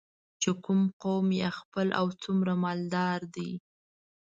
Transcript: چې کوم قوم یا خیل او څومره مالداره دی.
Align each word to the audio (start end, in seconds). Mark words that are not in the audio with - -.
چې 0.41 0.49
کوم 0.63 0.81
قوم 1.03 1.27
یا 1.41 1.49
خیل 1.57 1.89
او 1.99 2.07
څومره 2.21 2.53
مالداره 2.63 3.27
دی. 3.35 3.51